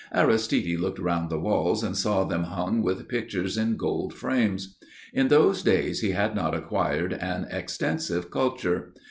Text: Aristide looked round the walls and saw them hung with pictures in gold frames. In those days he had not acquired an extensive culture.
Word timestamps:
Aristide 0.15 0.79
looked 0.79 0.97
round 0.97 1.29
the 1.29 1.37
walls 1.39 1.83
and 1.83 1.95
saw 1.95 2.23
them 2.23 2.45
hung 2.45 2.81
with 2.81 3.07
pictures 3.07 3.55
in 3.55 3.77
gold 3.77 4.15
frames. 4.15 4.75
In 5.13 5.27
those 5.27 5.61
days 5.61 5.99
he 6.01 6.09
had 6.09 6.33
not 6.35 6.55
acquired 6.55 7.13
an 7.13 7.45
extensive 7.51 8.31
culture. 8.31 8.93